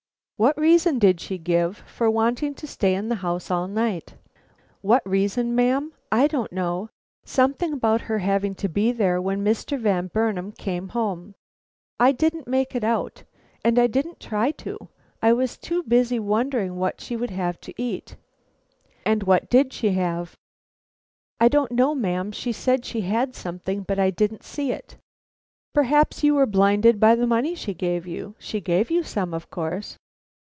[0.37, 4.15] "What reason did she give for wanting to stay in the house all night?"
[4.81, 5.93] "What reason, ma'am?
[6.11, 6.89] I don't know.
[7.23, 9.79] Something about her having to be there when Mr.
[9.79, 11.35] Van Burnam came home.
[11.99, 13.21] I didn't make it out,
[13.63, 14.89] and I didn't try to.
[15.21, 18.15] I was too busy wondering what she would have to eat."
[19.05, 20.35] "And what did she have?"
[21.39, 22.31] "I don't know, ma'am.
[22.31, 24.97] She said she had something, but I didn't see it."
[25.75, 28.33] "Perhaps you were blinded by the money she gave you.
[28.39, 29.99] She gave you some, of course?"